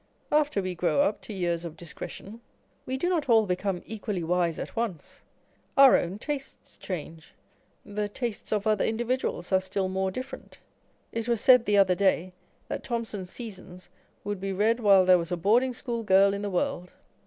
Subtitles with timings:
[0.31, 2.41] After we grow up to years of discretion,
[2.87, 5.21] we do not all become equally wise at once.
[5.77, 7.33] Our own tastes change:
[7.85, 10.57] the tastes of other individuals are still more different.
[11.11, 12.33] It was said the other day,
[12.67, 13.89] that Thomson's Seasons
[14.23, 16.93] would be read while there was a boarding school girl in the world.